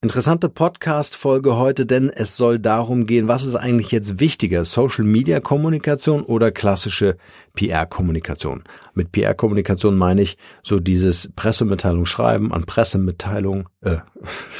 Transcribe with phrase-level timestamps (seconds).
[0.00, 6.52] Interessante Podcast-Folge heute, denn es soll darum gehen, was ist eigentlich jetzt wichtiger, Social-Media-Kommunikation oder
[6.52, 7.16] klassische
[7.56, 8.62] PR-Kommunikation?
[8.94, 13.96] Mit PR-Kommunikation meine ich so dieses Pressemitteilung schreiben, an Pressemitteilung, äh,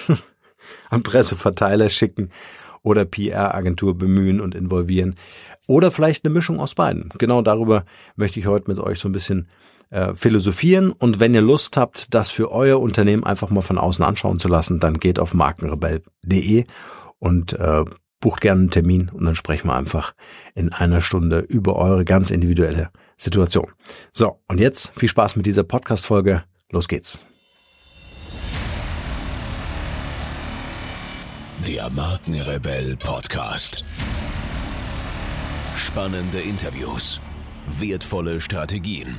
[0.90, 2.30] an Presseverteiler schicken
[2.82, 5.14] oder PR-Agentur bemühen und involvieren.
[5.68, 7.10] Oder vielleicht eine Mischung aus beiden.
[7.16, 7.84] Genau darüber
[8.16, 9.48] möchte ich heute mit euch so ein bisschen
[9.90, 10.92] äh, philosophieren.
[10.92, 14.48] Und wenn ihr Lust habt, das für euer Unternehmen einfach mal von außen anschauen zu
[14.48, 16.64] lassen, dann geht auf markenrebell.de
[17.18, 17.84] und äh,
[18.20, 20.14] bucht gerne einen Termin und dann sprechen wir einfach
[20.54, 23.72] in einer Stunde über eure ganz individuelle Situation.
[24.12, 26.44] So, und jetzt viel Spaß mit dieser Podcast-Folge.
[26.70, 27.24] Los geht's.
[31.66, 33.84] Der Markenrebell Podcast.
[35.76, 37.20] Spannende Interviews,
[37.78, 39.18] wertvolle Strategien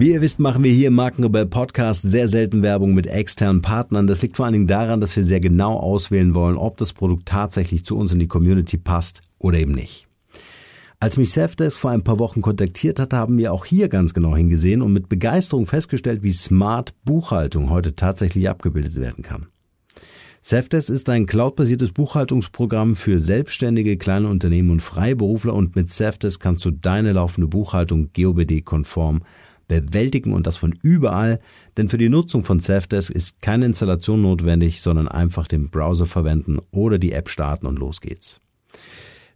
[0.00, 4.06] Wie ihr wisst, machen wir hier im Markenrebell Podcast sehr selten Werbung mit externen Partnern.
[4.06, 7.26] Das liegt vor allen Dingen daran, dass wir sehr genau auswählen wollen, ob das Produkt
[7.26, 10.06] tatsächlich zu uns in die Community passt oder eben nicht.
[11.00, 14.34] Als mich Safdesk vor ein paar Wochen kontaktiert hat, haben wir auch hier ganz genau
[14.34, 19.48] hingesehen und mit Begeisterung festgestellt, wie smart Buchhaltung heute tatsächlich abgebildet werden kann.
[20.40, 26.64] Safdesk ist ein cloudbasiertes Buchhaltungsprogramm für selbstständige kleine Unternehmen und Freiberufler und mit Safdesk kannst
[26.64, 29.20] du deine laufende Buchhaltung GOBD-konform
[29.70, 31.40] bewältigen und das von überall,
[31.76, 36.58] denn für die Nutzung von Safdesk ist keine Installation notwendig, sondern einfach den Browser verwenden
[36.72, 38.40] oder die App starten und los geht's.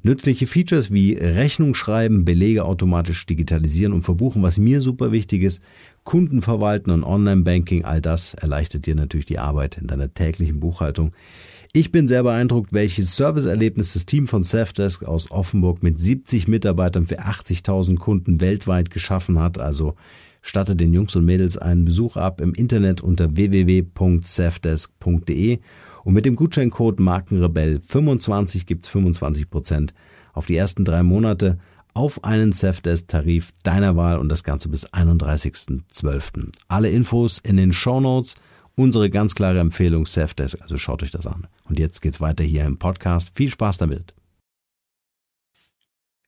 [0.03, 5.63] Nützliche Features wie Rechnung schreiben, Belege automatisch digitalisieren und verbuchen, was mir super wichtig ist,
[6.03, 11.13] Kunden verwalten und Online-Banking, all das erleichtert dir natürlich die Arbeit in deiner täglichen Buchhaltung.
[11.77, 17.05] Ich bin sehr beeindruckt, welches Serviceerlebnis das Team von Safdesk aus Offenburg mit 70 Mitarbeitern
[17.05, 19.59] für 80.000 Kunden weltweit geschaffen hat.
[19.59, 19.97] Also
[20.41, 25.59] statte den Jungs und Mädels einen Besuch ab im Internet unter www.safdesk.de
[26.05, 29.95] und mit dem Gutscheincode Markenrebell25 gibt's 25 Prozent
[30.33, 31.59] auf die ersten drei Monate
[31.93, 36.53] auf einen Safdesk-Tarif deiner Wahl und das Ganze bis 31.12.
[36.69, 38.37] Alle Infos in den Show Notes
[38.77, 41.47] unsere ganz klare Empfehlung Safdesk, also schaut euch das an.
[41.69, 43.33] Und jetzt geht's weiter hier im Podcast.
[43.35, 44.15] Viel Spaß damit.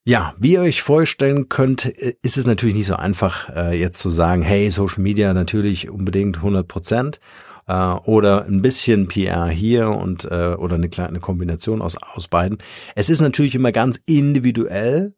[0.09, 4.09] Ja, wie ihr euch vorstellen könnt, ist es natürlich nicht so einfach, äh, jetzt zu
[4.09, 7.19] sagen, hey, Social Media natürlich unbedingt 100 Prozent
[7.67, 12.59] äh, oder ein bisschen PR hier und äh, oder eine kleine Kombination aus aus beiden.
[12.95, 15.13] Es ist natürlich immer ganz individuell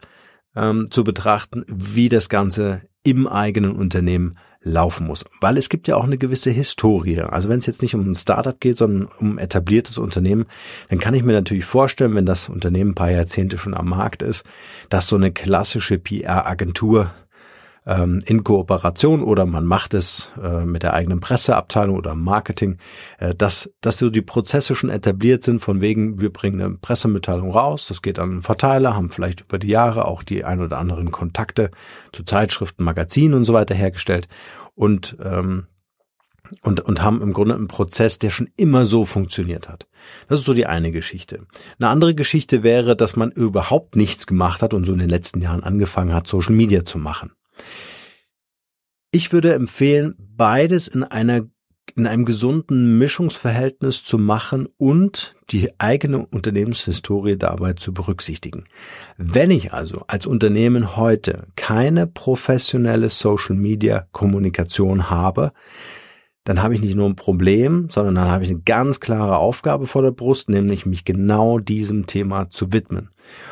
[0.56, 4.38] ähm, zu betrachten, wie das Ganze im eigenen Unternehmen
[4.68, 5.24] laufen muss.
[5.40, 7.20] Weil es gibt ja auch eine gewisse Historie.
[7.20, 10.46] Also wenn es jetzt nicht um ein Startup geht, sondern um etabliertes Unternehmen,
[10.88, 14.22] dann kann ich mir natürlich vorstellen, wenn das Unternehmen ein paar Jahrzehnte schon am Markt
[14.22, 14.44] ist,
[14.88, 17.10] dass so eine klassische PR-Agentur
[17.88, 22.76] ähm, in Kooperation oder man macht es äh, mit der eigenen Presseabteilung oder Marketing,
[23.18, 27.50] äh, dass, dass so die Prozesse schon etabliert sind, von wegen, wir bringen eine Pressemitteilung
[27.50, 30.78] raus, das geht an einen Verteiler, haben vielleicht über die Jahre auch die ein oder
[30.78, 31.70] anderen Kontakte
[32.12, 34.28] zu Zeitschriften, Magazinen und so weiter hergestellt
[34.74, 35.66] und ähm,
[36.62, 39.86] und, und haben im Grunde einen Prozess, der schon immer so funktioniert hat.
[40.28, 41.46] Das ist so die eine Geschichte.
[41.78, 45.42] Eine andere Geschichte wäre, dass man überhaupt nichts gemacht hat und so in den letzten
[45.42, 47.32] Jahren angefangen hat, Social Media zu machen.
[49.10, 51.46] Ich würde empfehlen, beides in einer
[51.96, 58.64] in einem gesunden Mischungsverhältnis zu machen und die eigene Unternehmenshistorie dabei zu berücksichtigen.
[59.16, 65.52] Wenn ich also als Unternehmen heute keine professionelle Social Media Kommunikation habe,
[66.44, 69.86] dann habe ich nicht nur ein Problem, sondern dann habe ich eine ganz klare Aufgabe
[69.86, 73.10] vor der Brust, nämlich mich genau diesem Thema zu widmen.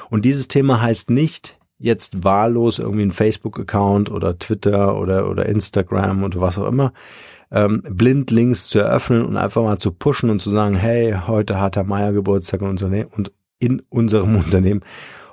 [0.08, 6.24] Und dieses Thema heißt nicht, jetzt wahllos irgendwie ein Facebook-Account oder Twitter oder, oder Instagram
[6.24, 6.92] oder was auch immer,
[7.50, 11.60] ähm, blind Links zu eröffnen und einfach mal zu pushen und zu sagen, hey, heute
[11.60, 14.82] hat Herr Meier Geburtstag in, Unterne und in unserem Unternehmen.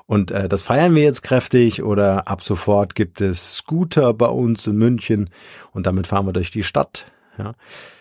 [0.06, 4.67] Und äh, das feiern wir jetzt kräftig oder ab sofort gibt es Scooter bei uns
[4.67, 5.29] in München
[5.71, 7.12] und damit fahren wir durch die Stadt.
[7.38, 7.53] Ja.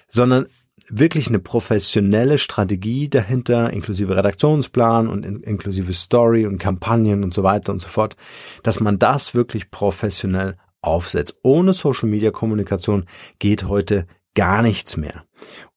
[0.09, 0.47] Sondern
[0.89, 7.43] wirklich eine professionelle Strategie dahinter, inklusive Redaktionsplan und in, inklusive Story und Kampagnen und so
[7.43, 8.17] weiter und so fort,
[8.63, 11.37] dass man das wirklich professionell aufsetzt.
[11.43, 13.07] Ohne Social Media Kommunikation
[13.39, 15.25] geht heute gar nichts mehr.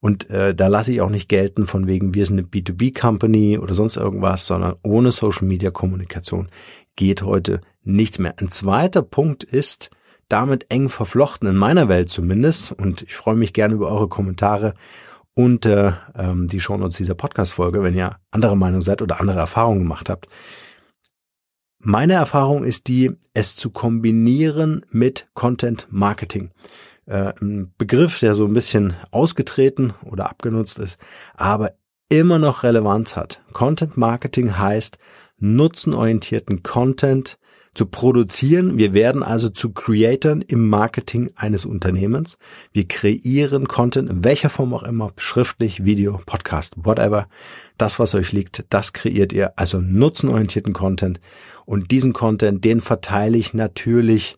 [0.00, 3.74] Und äh, da lasse ich auch nicht gelten von wegen, wir sind eine B2B-Company oder
[3.74, 6.48] sonst irgendwas, sondern ohne Social Media Kommunikation
[6.96, 8.34] geht heute nichts mehr.
[8.38, 9.90] Ein zweiter Punkt ist
[10.28, 14.74] damit eng verflochten, in meiner Welt zumindest, und ich freue mich gerne über eure Kommentare
[15.34, 20.08] unter ähm, die Shownotes dieser Podcast-Folge, wenn ihr andere Meinung seid oder andere Erfahrungen gemacht
[20.08, 20.28] habt.
[21.78, 26.50] Meine Erfahrung ist die, es zu kombinieren mit Content Marketing.
[27.04, 30.98] Äh, ein Begriff, der so ein bisschen ausgetreten oder abgenutzt ist,
[31.34, 31.72] aber
[32.08, 33.42] immer noch Relevanz hat.
[33.52, 34.98] Content Marketing heißt,
[35.38, 37.38] nutzenorientierten Content
[37.76, 38.78] zu produzieren.
[38.78, 42.38] Wir werden also zu Creatern im Marketing eines Unternehmens.
[42.72, 47.28] Wir kreieren Content in welcher Form auch immer, schriftlich, Video, Podcast, whatever.
[47.76, 49.52] Das, was euch liegt, das kreiert ihr.
[49.56, 51.20] Also nutzenorientierten Content.
[51.66, 54.36] Und diesen Content, den verteile ich natürlich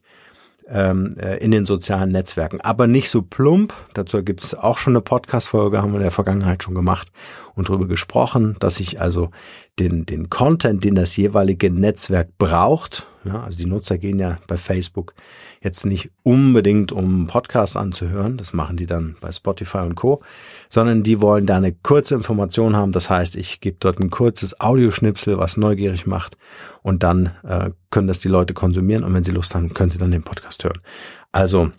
[0.70, 2.60] ähm, äh, in den sozialen Netzwerken.
[2.60, 3.72] Aber nicht so plump.
[3.94, 7.08] Dazu gibt es auch schon eine Podcast-Folge, haben wir in der Vergangenheit schon gemacht
[7.54, 9.30] und darüber gesprochen, dass ich also
[9.78, 14.56] den, den Content, den das jeweilige Netzwerk braucht, ja, also die Nutzer gehen ja bei
[14.56, 15.14] Facebook
[15.62, 20.22] jetzt nicht unbedingt, um Podcasts anzuhören, das machen die dann bei Spotify und Co.,
[20.68, 22.92] sondern die wollen da eine kurze Information haben.
[22.92, 26.36] Das heißt, ich gebe dort ein kurzes Audioschnipsel, was neugierig macht
[26.82, 29.98] und dann äh, können das die Leute konsumieren und wenn sie Lust haben, können sie
[29.98, 30.80] dann den Podcast hören.
[31.32, 31.70] Also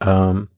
[0.00, 0.48] ähm,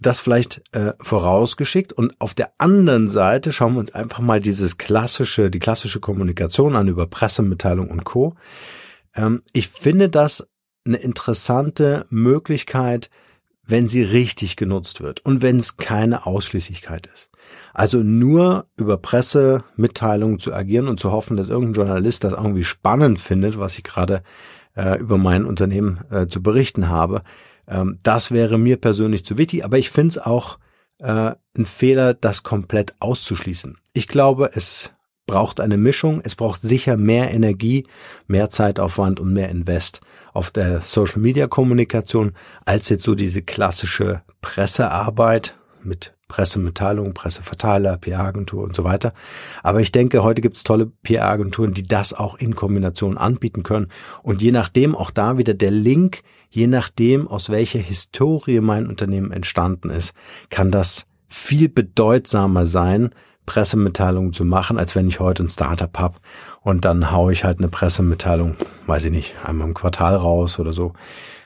[0.00, 4.78] das vielleicht äh, vorausgeschickt und auf der anderen Seite schauen wir uns einfach mal dieses
[4.78, 8.36] klassische, die klassische Kommunikation an über Pressemitteilung und Co.
[9.14, 10.48] Ähm, ich finde das
[10.84, 13.10] eine interessante Möglichkeit,
[13.62, 17.30] wenn sie richtig genutzt wird und wenn es keine Ausschließlichkeit ist.
[17.74, 23.18] Also nur über Pressemitteilungen zu agieren und zu hoffen, dass irgendein Journalist das irgendwie spannend
[23.18, 24.22] findet, was ich gerade
[24.74, 27.22] äh, über mein Unternehmen äh, zu berichten habe,
[27.68, 30.58] ähm, das wäre mir persönlich zu wichtig, aber ich finde es auch
[30.98, 33.78] äh, ein Fehler, das komplett auszuschließen.
[33.92, 34.92] Ich glaube, es
[35.28, 36.20] braucht eine Mischung.
[36.24, 37.86] Es braucht sicher mehr Energie,
[38.26, 40.00] mehr Zeitaufwand und mehr Invest
[40.32, 42.32] auf der Social Media Kommunikation
[42.64, 49.12] als jetzt so diese klassische Pressearbeit mit Pressemitteilung, Presseverteiler, PR-Agentur und so weiter.
[49.62, 53.88] Aber ich denke, heute gibt es tolle PR-Agenturen, die das auch in Kombination anbieten können.
[54.22, 59.30] Und je nachdem auch da wieder der Link, je nachdem, aus welcher Historie mein Unternehmen
[59.30, 60.14] entstanden ist,
[60.50, 63.10] kann das viel bedeutsamer sein,
[63.48, 66.18] Pressemitteilungen zu machen, als wenn ich heute ein Startup habe
[66.60, 68.56] und dann haue ich halt eine Pressemitteilung,
[68.86, 70.92] weiß ich nicht, einmal im Quartal raus oder so.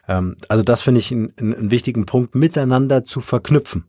[0.08, 3.84] Ähm, also das finde ich einen, einen wichtigen Punkt, miteinander zu verknüpfen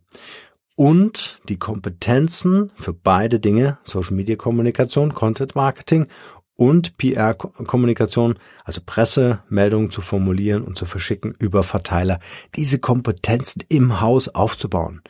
[0.75, 6.06] und die Kompetenzen für beide Dinge, Social Media Kommunikation, Content Marketing
[6.55, 12.19] und PR-Kommunikation, also Pressemeldungen zu formulieren und zu verschicken über Verteiler,
[12.55, 15.01] diese Kompetenzen im Haus aufzubauen.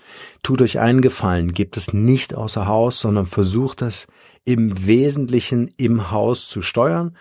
[0.41, 4.07] Tut euch einen Gefallen, gebt es nicht außer Haus, sondern versucht es
[4.45, 7.15] im Wesentlichen im Haus zu steuern.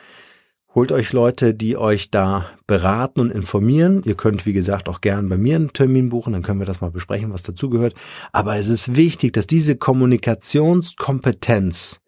[0.75, 4.03] Holt euch Leute, die euch da beraten und informieren.
[4.07, 6.81] Ihr könnt, wie gesagt, auch gern bei mir einen Termin buchen, dann können wir das
[6.81, 7.93] mal besprechen, was dazugehört.
[8.33, 12.01] Aber es ist wichtig, dass diese Kommunikationskompetenz,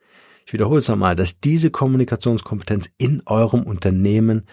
[0.47, 4.45] ich wiederhole es nochmal, dass diese Kommunikationskompetenz in eurem Unternehmen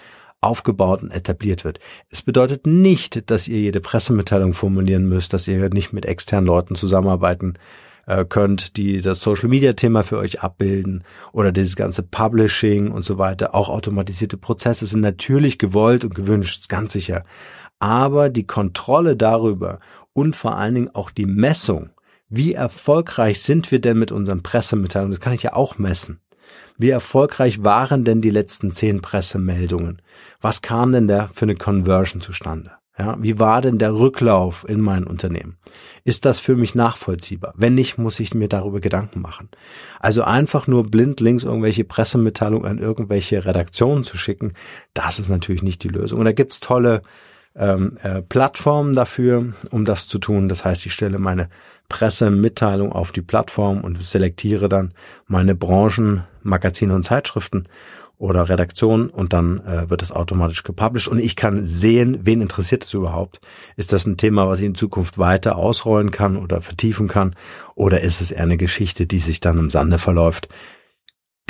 [0.41, 1.79] aufgebaut und etabliert wird.
[2.09, 6.75] Es bedeutet nicht, dass ihr jede Pressemitteilung formulieren müsst, dass ihr nicht mit externen Leuten
[6.75, 7.53] zusammenarbeiten
[8.07, 13.03] äh, könnt, die das Social Media Thema für euch abbilden oder dieses ganze Publishing und
[13.03, 13.53] so weiter.
[13.53, 17.23] Auch automatisierte Prozesse sind natürlich gewollt und gewünscht, ganz sicher.
[17.79, 19.79] Aber die Kontrolle darüber
[20.13, 21.91] und vor allen Dingen auch die Messung,
[22.31, 26.21] wie erfolgreich sind wir denn mit unseren Pressemitteilungen, das kann ich ja auch messen.
[26.77, 30.01] Wie erfolgreich waren denn die letzten zehn Pressemeldungen?
[30.39, 32.71] Was kam denn da für eine Conversion zustande?
[32.97, 35.57] Ja, wie war denn der Rücklauf in mein Unternehmen?
[36.03, 37.53] Ist das für mich nachvollziehbar?
[37.57, 39.49] Wenn nicht, muss ich mir darüber Gedanken machen.
[39.99, 44.53] Also einfach nur blind links irgendwelche Pressemitteilungen an irgendwelche Redaktionen zu schicken,
[44.93, 46.19] das ist natürlich nicht die Lösung.
[46.19, 47.01] Und da gibt's tolle
[47.55, 50.47] ähm, äh, Plattformen dafür, um das zu tun.
[50.47, 51.49] Das heißt, ich stelle meine
[51.91, 54.93] Pressemitteilung auf die Plattform und selektiere dann
[55.27, 57.65] meine Branchen, Magazine und Zeitschriften
[58.17, 62.85] oder Redaktion und dann äh, wird es automatisch gepublished und ich kann sehen, wen interessiert
[62.85, 63.41] es überhaupt.
[63.75, 67.35] Ist das ein Thema, was ich in Zukunft weiter ausrollen kann oder vertiefen kann
[67.75, 70.47] oder ist es eher eine Geschichte, die sich dann im Sande verläuft,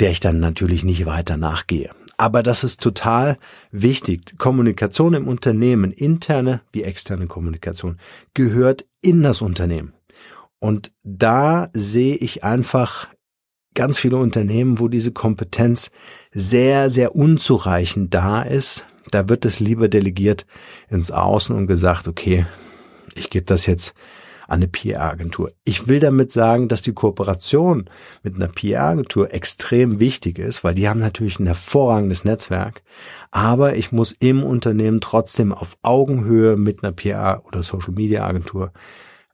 [0.00, 1.90] der ich dann natürlich nicht weiter nachgehe.
[2.16, 3.38] Aber das ist total
[3.70, 4.38] wichtig.
[4.38, 7.98] Kommunikation im Unternehmen, interne wie externe Kommunikation,
[8.34, 9.92] gehört in das Unternehmen.
[10.62, 13.08] Und da sehe ich einfach
[13.74, 15.90] ganz viele Unternehmen, wo diese Kompetenz
[16.30, 18.86] sehr, sehr unzureichend da ist.
[19.10, 20.46] Da wird es lieber delegiert
[20.88, 22.46] ins Außen und gesagt, okay,
[23.16, 23.94] ich gebe das jetzt
[24.46, 25.50] an eine PR-Agentur.
[25.64, 27.90] Ich will damit sagen, dass die Kooperation
[28.22, 32.84] mit einer PR-Agentur extrem wichtig ist, weil die haben natürlich ein hervorragendes Netzwerk,
[33.32, 38.72] aber ich muss im Unternehmen trotzdem auf Augenhöhe mit einer PR- oder Social-Media-Agentur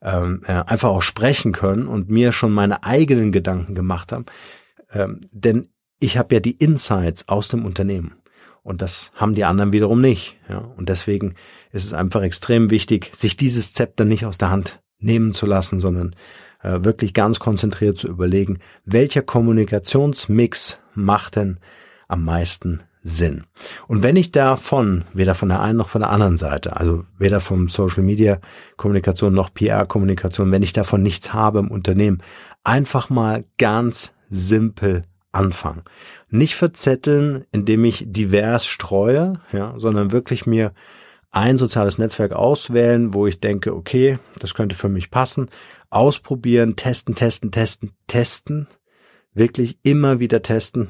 [0.01, 4.25] ähm, äh, einfach auch sprechen können und mir schon meine eigenen Gedanken gemacht haben.
[4.91, 8.15] Ähm, denn ich habe ja die Insights aus dem Unternehmen.
[8.63, 10.37] Und das haben die anderen wiederum nicht.
[10.77, 11.35] Und deswegen
[11.71, 15.79] ist es einfach extrem wichtig, sich dieses Zepter nicht aus der Hand nehmen zu lassen,
[15.79, 16.15] sondern
[16.61, 21.59] äh, wirklich ganz konzentriert zu überlegen, welcher Kommunikationsmix macht denn
[22.07, 23.43] am meisten Sinn.
[23.87, 27.39] Und wenn ich davon, weder von der einen noch von der anderen Seite, also weder
[27.39, 28.39] vom Social Media
[28.77, 32.21] Kommunikation noch PR Kommunikation, wenn ich davon nichts habe im Unternehmen,
[32.63, 35.83] einfach mal ganz simpel anfangen.
[36.29, 40.73] Nicht verzetteln, indem ich divers streue, ja, sondern wirklich mir
[41.31, 45.49] ein soziales Netzwerk auswählen, wo ich denke, okay, das könnte für mich passen,
[45.89, 48.67] ausprobieren, testen, testen, testen, testen,
[49.33, 50.89] wirklich immer wieder testen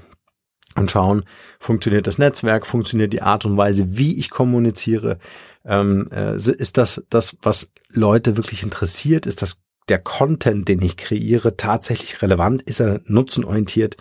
[0.75, 1.23] und schauen,
[1.59, 5.17] funktioniert das Netzwerk, funktioniert die Art und Weise, wie ich kommuniziere,
[5.65, 10.97] ähm, äh, ist das das, was Leute wirklich interessiert, ist das der Content, den ich
[10.97, 12.61] kreiere, tatsächlich relevant?
[12.61, 13.97] Ist er nutzenorientiert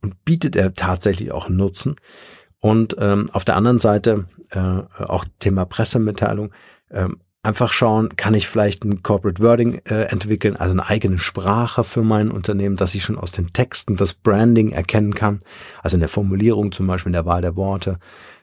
[0.00, 1.96] und bietet er tatsächlich auch Nutzen?
[2.60, 6.52] Und ähm, auf der anderen Seite äh, auch Thema Pressemitteilung.
[6.90, 11.82] Ähm, einfach schauen, kann ich vielleicht ein Corporate Wording äh, entwickeln, also eine eigene Sprache
[11.82, 15.42] für mein Unternehmen, dass ich schon aus den Texten das Branding erkennen kann,
[15.82, 17.98] also in der Formulierung zum Beispiel, in der Wahl der Worte,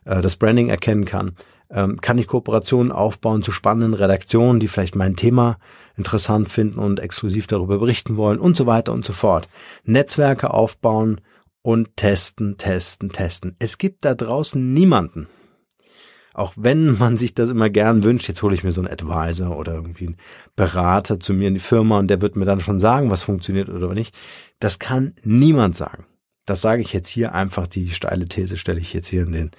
[0.06, 1.36] äh, das Branding erkennen kann.
[1.72, 5.60] Ähm, kann ich Kooperationen aufbauen zu spannenden Redaktionen, die vielleicht mein Thema
[5.96, 9.48] interessant finden und exklusiv darüber berichten wollen und so weiter und so fort.
[9.84, 11.22] Netzwerke aufbauen
[11.62, 13.56] und testen, testen, testen.
[13.60, 15.28] Es gibt da draußen niemanden,
[16.40, 19.58] auch wenn man sich das immer gern wünscht, jetzt hole ich mir so einen Advisor
[19.58, 20.18] oder irgendwie einen
[20.56, 23.68] Berater zu mir in die Firma und der wird mir dann schon sagen, was funktioniert
[23.68, 24.16] oder nicht.
[24.60, 26.06] Das kann niemand sagen.
[26.46, 29.52] Das sage ich jetzt hier einfach, die steile These stelle ich jetzt hier in den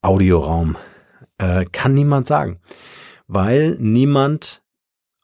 [0.00, 0.76] Audioraum.
[1.38, 2.60] Äh, kann niemand sagen.
[3.26, 4.62] Weil niemand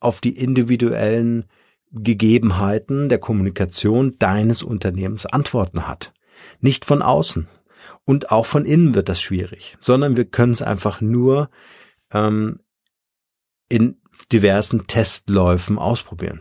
[0.00, 1.44] auf die individuellen
[1.92, 6.12] Gegebenheiten der Kommunikation deines Unternehmens Antworten hat.
[6.60, 7.46] Nicht von außen.
[8.04, 11.48] Und auch von innen wird das schwierig, sondern wir können es einfach nur
[12.12, 12.60] ähm,
[13.68, 16.40] in diversen Testläufen ausprobieren.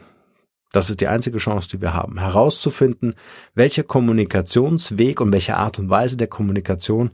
[0.72, 3.13] Das ist die einzige Chance, die wir haben, herauszufinden,
[3.53, 7.12] welcher Kommunikationsweg und welche Art und Weise der Kommunikation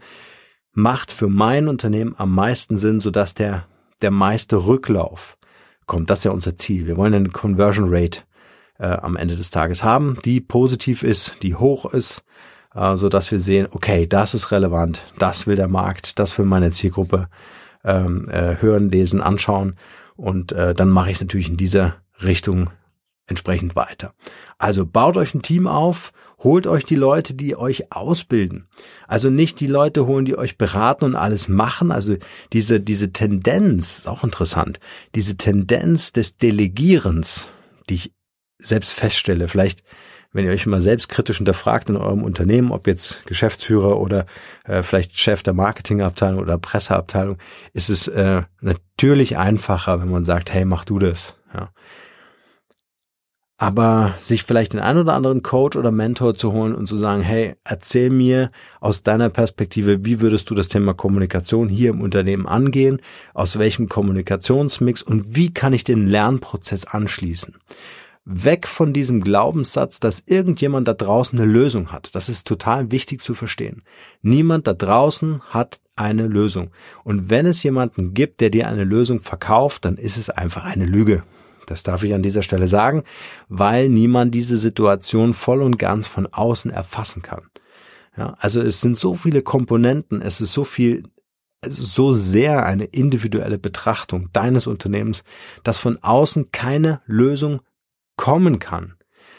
[0.71, 3.65] macht für mein Unternehmen am meisten Sinn, sodass der,
[4.01, 5.37] der meiste Rücklauf
[5.85, 6.09] kommt.
[6.09, 6.87] Das ist ja unser Ziel.
[6.87, 8.21] Wir wollen eine Conversion Rate
[8.77, 12.23] äh, am Ende des Tages haben, die positiv ist, die hoch ist,
[12.75, 16.45] äh, so dass wir sehen, okay, das ist relevant, das will der Markt, das will
[16.45, 17.27] meine Zielgruppe
[17.83, 19.75] ähm, äh, hören, lesen, anschauen
[20.15, 22.69] und äh, dann mache ich natürlich in dieser Richtung
[23.27, 24.13] entsprechend weiter.
[24.57, 28.67] Also baut euch ein Team auf, holt euch die Leute, die euch ausbilden.
[29.07, 31.91] Also nicht die Leute holen, die euch beraten und alles machen.
[31.91, 32.17] Also
[32.53, 34.79] diese, diese Tendenz, ist auch interessant,
[35.15, 37.49] diese Tendenz des Delegierens,
[37.89, 38.13] die ich
[38.57, 39.83] selbst feststelle, vielleicht
[40.31, 44.25] wenn ihr euch mal selbstkritisch hinterfragt in eurem Unternehmen, ob jetzt Geschäftsführer oder
[44.65, 47.37] äh, vielleicht Chef der Marketingabteilung oder Presseabteilung,
[47.73, 51.35] ist es äh, natürlich einfacher, wenn man sagt, hey, mach du das.
[51.53, 51.69] Ja.
[53.57, 57.21] Aber sich vielleicht den einen oder anderen Coach oder Mentor zu holen und zu sagen,
[57.21, 62.47] hey, erzähl mir aus deiner Perspektive, wie würdest du das Thema Kommunikation hier im Unternehmen
[62.47, 63.01] angehen,
[63.33, 67.55] aus welchem Kommunikationsmix und wie kann ich den Lernprozess anschließen
[68.31, 72.13] weg von diesem Glaubenssatz, dass irgendjemand da draußen eine Lösung hat.
[72.13, 73.81] Das ist total wichtig zu verstehen.
[74.21, 76.69] Niemand da draußen hat eine Lösung.
[77.03, 80.85] Und wenn es jemanden gibt, der dir eine Lösung verkauft, dann ist es einfach eine
[80.85, 81.23] Lüge.
[81.65, 83.03] Das darf ich an dieser Stelle sagen,
[83.47, 87.49] weil niemand diese Situation voll und ganz von außen erfassen kann.
[88.15, 91.03] Ja, also es sind so viele Komponenten, es ist so viel
[91.65, 95.23] so sehr eine individuelle Betrachtung deines Unternehmens,
[95.63, 97.61] dass von außen keine Lösung
[98.19, 98.95] kommen kann.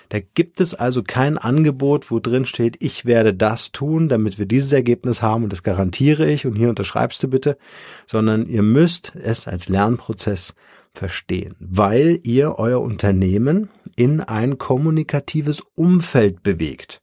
[0.08, 4.46] Da gibt es also kein Angebot, wo drin steht, ich werde das tun, damit wir
[4.46, 7.58] dieses Ergebnis haben und das garantiere ich und hier unterschreibst du bitte,
[8.06, 10.54] sondern ihr müsst es als Lernprozess
[10.94, 17.02] verstehen, weil ihr euer Unternehmen in ein kommunikatives Umfeld bewegt.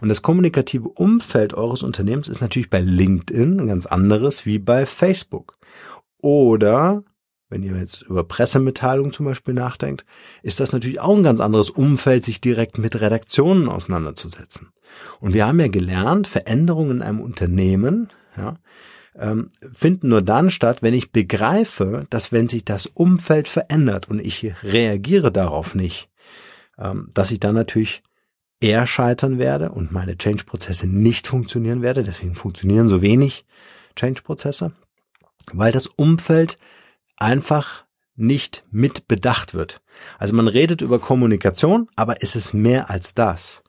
[0.00, 5.58] Und das kommunikative Umfeld eures Unternehmens ist natürlich bei LinkedIn ganz anderes wie bei Facebook.
[6.22, 7.04] Oder
[7.48, 10.04] wenn ihr jetzt über Pressemitteilungen zum Beispiel nachdenkt,
[10.42, 14.68] ist das natürlich auch ein ganz anderes Umfeld, sich direkt mit Redaktionen auseinanderzusetzen.
[15.20, 18.56] Und wir haben ja gelernt, Veränderungen in einem Unternehmen, ja,
[19.18, 24.24] ähm, finden nur dann statt, wenn ich begreife, dass wenn sich das Umfeld verändert und
[24.24, 26.08] ich reagiere darauf nicht,
[26.78, 28.02] ähm, dass ich dann natürlich
[28.60, 32.02] eher scheitern werde und meine Change-Prozesse nicht funktionieren werde.
[32.02, 33.44] Deswegen funktionieren so wenig
[33.96, 34.72] Change-Prozesse,
[35.52, 36.58] weil das Umfeld
[37.18, 37.84] einfach
[38.16, 39.80] nicht mit bedacht wird.
[40.18, 43.62] Also man redet über Kommunikation, aber es ist mehr als das.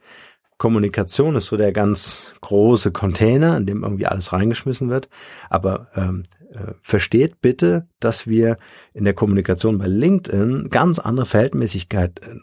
[0.58, 5.08] Kommunikation ist so der ganz große Container, in dem irgendwie alles reingeschmissen wird.
[5.50, 8.58] Aber ähm, äh, versteht bitte, dass wir
[8.94, 12.36] in der Kommunikation bei LinkedIn ganz andere Verhältnismäßigkeit, äh,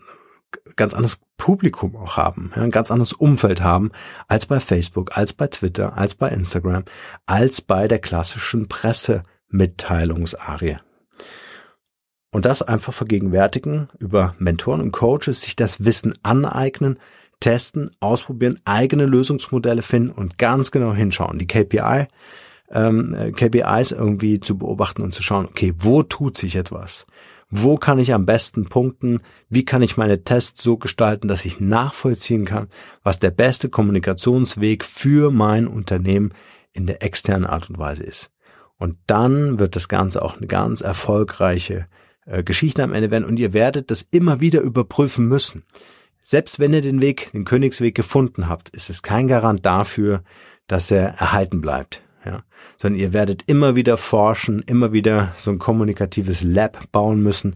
[0.76, 3.90] ganz anderes Publikum auch haben, ja, ein ganz anderes Umfeld haben
[4.28, 6.84] als bei Facebook, als bei Twitter, als bei Instagram,
[7.26, 10.78] als bei der klassischen Pressemitteilungsarie.
[12.36, 16.98] Und das einfach vergegenwärtigen über Mentoren und Coaches, sich das Wissen aneignen,
[17.40, 21.38] testen, ausprobieren, eigene Lösungsmodelle finden und ganz genau hinschauen.
[21.38, 22.08] Die KPI,
[22.70, 27.06] ähm, KPIs irgendwie zu beobachten und zu schauen, okay, wo tut sich etwas?
[27.48, 29.20] Wo kann ich am besten punkten?
[29.48, 32.68] Wie kann ich meine Tests so gestalten, dass ich nachvollziehen kann,
[33.02, 36.34] was der beste Kommunikationsweg für mein Unternehmen
[36.74, 38.30] in der externen Art und Weise ist?
[38.76, 41.86] Und dann wird das Ganze auch eine ganz erfolgreiche
[42.26, 45.64] äh, Geschichte am Ende werden und ihr werdet das immer wieder überprüfen müssen.
[46.22, 50.22] Selbst wenn ihr den Weg, den Königsweg gefunden habt, ist es kein Garant dafür,
[50.66, 52.02] dass er erhalten bleibt.
[52.24, 52.42] Ja,
[52.76, 57.54] sondern ihr werdet immer wieder forschen, immer wieder so ein kommunikatives Lab bauen müssen,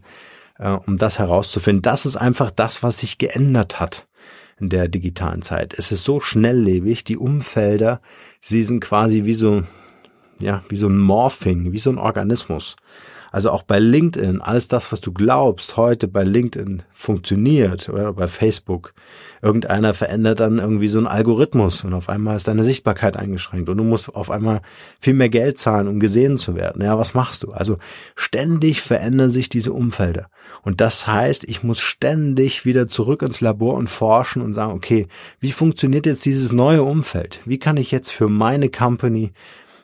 [0.59, 1.83] äh, um das herauszufinden.
[1.83, 4.07] Das ist einfach das, was sich geändert hat
[4.61, 5.75] in der digitalen Zeit.
[5.77, 8.01] Es ist so schnelllebig, die Umfelder,
[8.41, 9.65] sie sind quasi wie so,
[10.39, 12.77] ja, wie so ein Morphing, wie so ein Organismus.
[13.31, 18.27] Also auch bei LinkedIn, alles das, was du glaubst, heute bei LinkedIn funktioniert oder bei
[18.27, 18.93] Facebook.
[19.41, 23.79] Irgendeiner verändert dann irgendwie so einen Algorithmus und auf einmal ist deine Sichtbarkeit eingeschränkt und
[23.79, 24.63] du musst auf einmal
[24.99, 26.83] viel mehr Geld zahlen, um gesehen zu werden.
[26.83, 27.53] Ja, was machst du?
[27.53, 27.79] Also
[28.17, 30.29] ständig verändern sich diese Umfelder.
[30.63, 35.07] Und das heißt, ich muss ständig wieder zurück ins Labor und forschen und sagen, okay,
[35.39, 37.41] wie funktioniert jetzt dieses neue Umfeld?
[37.45, 39.33] Wie kann ich jetzt für meine Company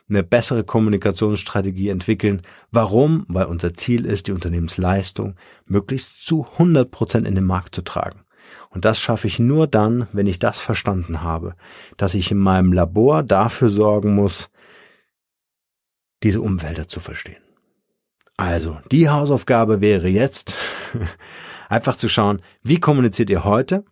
[0.09, 2.41] eine bessere Kommunikationsstrategie entwickeln.
[2.71, 3.25] Warum?
[3.27, 8.21] Weil unser Ziel ist, die Unternehmensleistung möglichst zu 100 Prozent in den Markt zu tragen.
[8.69, 11.55] Und das schaffe ich nur dann, wenn ich das verstanden habe,
[11.97, 14.49] dass ich in meinem Labor dafür sorgen muss,
[16.23, 17.41] diese Umfelder zu verstehen.
[18.37, 20.55] Also, die Hausaufgabe wäre jetzt,
[21.69, 23.83] einfach zu schauen, wie kommuniziert ihr heute?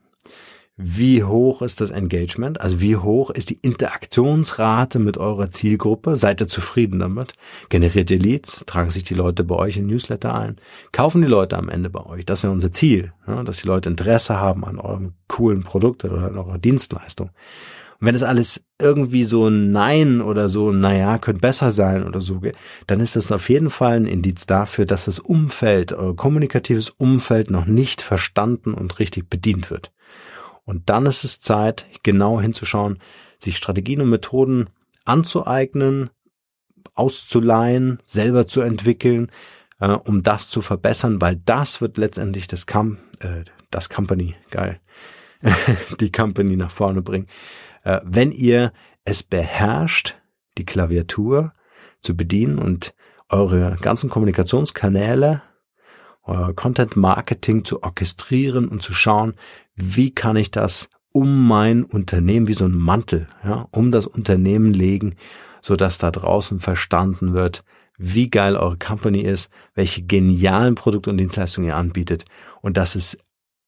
[0.78, 6.42] Wie hoch ist das Engagement, also wie hoch ist die Interaktionsrate mit eurer Zielgruppe, seid
[6.42, 7.34] ihr zufrieden damit,
[7.70, 10.58] generiert ihr Leads, tragen sich die Leute bei euch in Newsletter ein,
[10.92, 13.68] kaufen die Leute am Ende bei euch, das ist ja unser Ziel, ja, dass die
[13.68, 17.30] Leute Interesse haben an eurem coolen Produkt oder an eurer Dienstleistung.
[18.00, 22.42] Und wenn es alles irgendwie so Nein oder so, naja, könnte besser sein oder so,
[22.88, 27.50] dann ist das auf jeden Fall ein Indiz dafür, dass das Umfeld, euer kommunikatives Umfeld
[27.50, 29.94] noch nicht verstanden und richtig bedient wird.
[30.66, 33.00] Und dann ist es Zeit, genau hinzuschauen,
[33.40, 34.70] sich Strategien und Methoden
[35.06, 36.10] anzueignen,
[36.96, 39.32] auszuleihen, selber zu entwickeln,
[39.80, 44.80] äh, um das zu verbessern, weil das wird letztendlich das, Com äh, das Company, geil,
[46.00, 47.28] die Company nach vorne bringen.
[47.84, 48.74] Äh, wenn ihr
[49.04, 50.16] es beherrscht,
[50.58, 51.54] die Klaviatur
[52.02, 52.96] zu bedienen und
[53.30, 55.42] eure ganzen Kommunikationskanäle
[56.26, 59.36] euer Content Marketing zu orchestrieren und zu schauen,
[59.76, 64.74] wie kann ich das um mein Unternehmen wie so ein Mantel, ja, um das Unternehmen
[64.74, 65.16] legen,
[65.62, 67.64] so dass da draußen verstanden wird,
[67.98, 72.26] wie geil eure Company ist, welche genialen Produkte und Dienstleistungen ihr anbietet
[72.62, 73.18] und dass es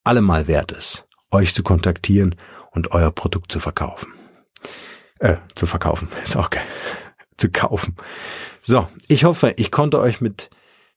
[0.03, 2.35] allemal wert ist, euch zu kontaktieren
[2.71, 4.13] und euer Produkt zu verkaufen.
[5.19, 6.65] Äh, zu verkaufen, ist auch geil.
[7.37, 7.95] zu kaufen.
[8.61, 10.49] So, ich hoffe, ich konnte euch mit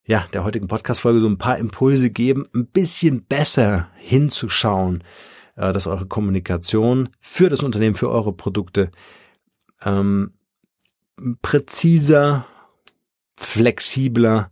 [0.04, 5.04] ja, der heutigen Podcast-Folge so ein paar Impulse geben, ein bisschen besser hinzuschauen,
[5.56, 8.90] äh, dass eure Kommunikation für das Unternehmen, für eure Produkte
[9.84, 10.32] ähm,
[11.42, 12.46] präziser,
[13.36, 14.50] flexibler,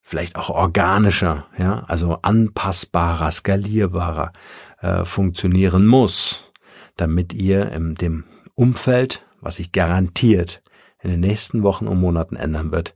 [0.00, 4.32] vielleicht auch organischer, ja, also anpassbarer, skalierbarer
[4.80, 6.52] äh, funktionieren muss,
[6.96, 10.62] damit ihr in dem Umfeld, was sich garantiert
[11.02, 12.94] in den nächsten Wochen und Monaten ändern wird,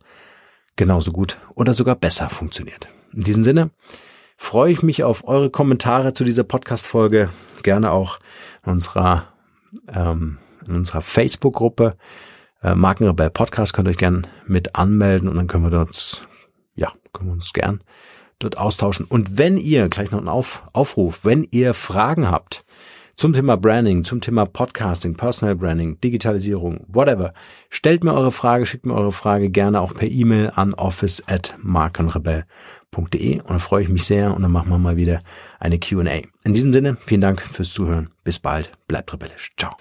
[0.77, 2.89] genauso gut oder sogar besser funktioniert.
[3.13, 3.71] In diesem Sinne
[4.37, 7.31] freue ich mich auf eure Kommentare zu dieser Podcast-Folge,
[7.63, 8.19] gerne auch
[8.65, 9.29] in unserer,
[9.93, 11.97] ähm, in unserer Facebook-Gruppe.
[12.63, 16.27] Äh, Markenrebell Podcast könnt ihr euch gern mit anmelden und dann können wir dort,
[16.75, 17.83] ja, können wir uns gern
[18.39, 19.07] dort austauschen.
[19.07, 22.65] Und wenn ihr, gleich noch ein Auf, Aufruf, wenn ihr Fragen habt
[23.17, 27.33] zum Thema Branding, zum Thema Podcasting, Personal Branding, Digitalisierung, whatever.
[27.71, 31.55] Stellt mir eure Frage, schickt mir eure Frage gerne auch per E-Mail an office at
[31.61, 35.21] markenrebell.de und dann freue ich mich sehr und dann machen wir mal wieder
[35.61, 36.23] eine Q&A.
[36.45, 38.11] In diesem Sinne, vielen Dank fürs Zuhören.
[38.25, 38.73] Bis bald.
[38.87, 39.53] Bleibt rebellisch.
[39.57, 39.77] Ciao.